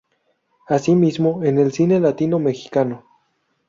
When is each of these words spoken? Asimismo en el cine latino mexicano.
Asimismo 0.67 1.43
en 1.43 1.59
el 1.59 1.71
cine 1.73 1.99
latino 1.99 2.39
mexicano. 2.39 3.05